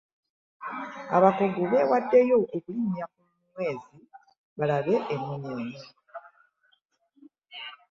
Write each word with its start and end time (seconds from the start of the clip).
Abakugu 1.17 1.61
bewaddeyo 1.71 2.37
okulinnya 2.55 3.05
ku 3.13 3.21
mweezi 3.49 3.97
balabe 4.57 4.95
emunyeenye. 5.13 5.83